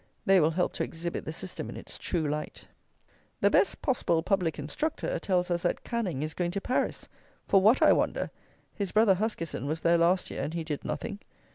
[0.25, 2.65] They will help to exhibit the system in its true light.
[3.39, 7.07] The "best possible public instructor" tells us that Canning is going to Paris.
[7.47, 8.31] For what, I wonder?
[8.73, 11.19] His brother, Huskisson, was there last year; and he did nothing.